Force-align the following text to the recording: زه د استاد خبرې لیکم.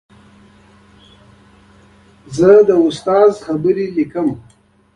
زه 2.37 2.51
د 2.67 2.69
استاد 2.87 3.31
خبرې 3.45 3.85
لیکم. 3.95 4.27